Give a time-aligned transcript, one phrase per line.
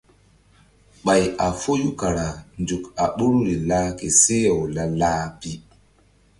[1.03, 2.25] Ɓay a foyu kara
[2.61, 5.51] nzuk a ɓoruri lah ke seh-aw la-lah pi.